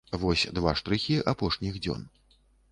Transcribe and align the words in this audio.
Вось 0.21 0.45
два 0.59 0.73
штрыхі 0.79 1.19
апошніх 1.35 1.81
дзён. 1.87 2.05